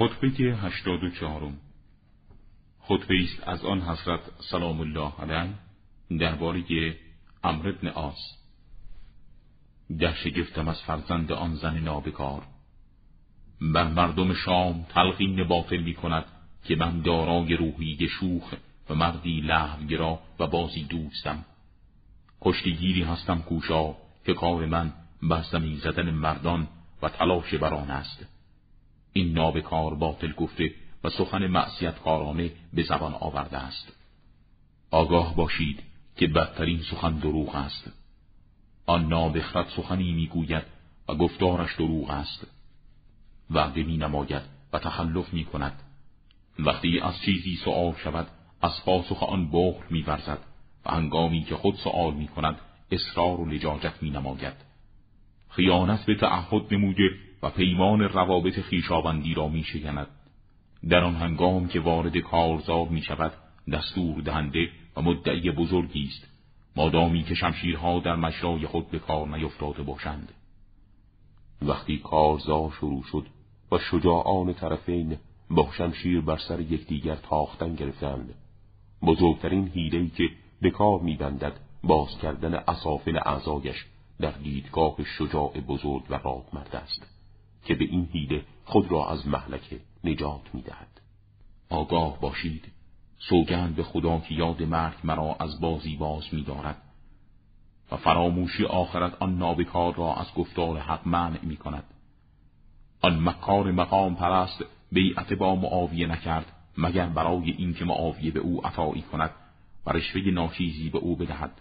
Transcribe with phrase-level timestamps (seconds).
[0.00, 1.58] خطبه هشتاد و چهارم.
[2.80, 4.20] خطبه است از آن حضرت
[4.50, 5.54] سلام الله علیه
[6.18, 6.96] درباره
[7.44, 8.36] امر ابن آس
[9.98, 12.42] در شگفتم از فرزند آن زن نابکار.
[13.60, 16.24] بر مردم شام تلقین باطل می کند
[16.64, 18.54] که من دارای روحی شوخ
[18.90, 21.44] و مردی لحوگرا و بازی دوستم.
[22.40, 23.94] کشتیگیری هستم کوشا
[24.26, 24.92] که کار من
[25.22, 26.68] بر زمین زدن مردان
[27.02, 28.39] و تلاش بران است.
[29.12, 30.74] این نابکار باطل گفته
[31.04, 33.92] و سخن معصیت کارانه به زبان آورده است.
[34.90, 35.82] آگاه باشید
[36.16, 37.92] که بدترین سخن دروغ است.
[38.86, 40.64] آن نابخرد سخنی می‌گوید
[41.08, 42.46] و گفتارش دروغ است.
[43.50, 44.42] وعده می نماید
[44.72, 45.82] و تخلف می کند
[46.58, 48.26] وقتی از چیزی سؤال شود
[48.62, 50.02] از پاسخ آن بخل می
[50.84, 52.56] و هنگامی که خود سؤال می کند
[52.90, 54.69] اصرار و لجاجت می نماید
[55.50, 57.10] خیانت به تعهد نموده
[57.42, 60.06] و پیمان روابط خیشابندی را می شکند
[60.88, 63.32] در آن هنگام که وارد کارزار می شود
[63.72, 66.26] دستور دهنده و مدعی بزرگی است.
[66.76, 70.32] مادامی که شمشیرها در مجرای خود به کار نیفتاده باشند.
[71.62, 73.26] وقتی کارزار شروع شد
[73.72, 75.16] و شجاعان طرفین
[75.50, 78.34] با شمشیر بر سر یکدیگر تاختن گرفتند
[79.02, 80.24] بزرگترین هیله‌ای که
[80.60, 81.52] به کار میبندد
[81.84, 83.86] باز کردن اصافل اعضایش
[84.20, 86.18] در دیدگاه شجاع بزرگ و
[86.52, 87.06] مرد است
[87.64, 91.00] که به این هیله خود را از محلکه نجات می‌دهد.
[91.70, 92.64] آگاه باشید.
[93.18, 96.82] سوگند به خدا که یاد مرگ مرا از بازی باز میدارد
[97.92, 101.84] و فراموشی آخرت آن نابکار را از گفتار حق منع می کند
[103.00, 109.02] آن مکار مقام پرست بیعت با معاویه نکرد مگر برای اینکه معاویه به او عطایی
[109.02, 109.30] کند
[109.86, 111.52] و رشوه ناچیزی به او بدهد.